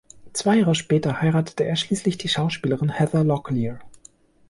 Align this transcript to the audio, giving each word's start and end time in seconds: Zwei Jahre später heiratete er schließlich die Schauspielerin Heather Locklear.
Zwei 0.33 0.55
Jahre 0.57 0.73
später 0.73 1.21
heiratete 1.21 1.63
er 1.63 1.75
schließlich 1.75 2.17
die 2.17 2.27
Schauspielerin 2.27 2.89
Heather 2.89 3.23
Locklear. 3.23 3.79